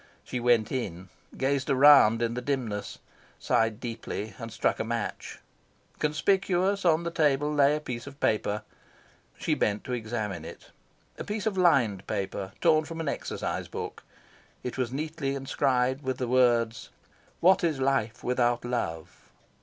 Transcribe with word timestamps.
She 0.23 0.39
went 0.39 0.71
in, 0.71 1.09
gazed 1.37 1.69
around 1.69 2.23
in 2.23 2.33
the 2.33 2.41
dimness, 2.41 2.97
sighed 3.37 3.79
deeply, 3.79 4.33
and 4.39 4.51
struck 4.51 4.79
a 4.79 4.83
match. 4.83 5.37
Conspicuous 5.99 6.83
on 6.85 7.03
the 7.03 7.11
table 7.11 7.53
lay 7.53 7.75
a 7.75 7.79
piece 7.81 8.07
of 8.07 8.19
paper. 8.19 8.63
She 9.37 9.53
bent 9.53 9.83
to 9.83 9.93
examine 9.93 10.43
it. 10.43 10.71
A 11.19 11.23
piece 11.23 11.45
of 11.45 11.55
lined 11.55 12.07
paper, 12.07 12.51
torn 12.61 12.85
from 12.85 12.99
an 12.99 13.09
exercise 13.09 13.67
book, 13.67 14.01
it 14.63 14.75
was 14.75 14.91
neatly 14.91 15.35
inscribed 15.35 16.01
with 16.01 16.17
the 16.17 16.27
words 16.27 16.89
"What 17.39 17.63
is 17.63 17.79
Life 17.79 18.23
without 18.23 18.65
Love?" 18.65 19.29